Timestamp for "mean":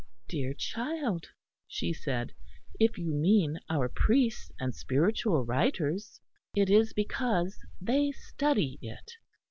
3.13-3.59